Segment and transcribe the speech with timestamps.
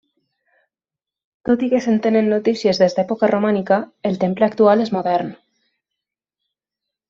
[1.49, 3.79] Tot i que se'n tenen notícies des d'època romànica,
[4.13, 5.33] el temple actual és modern.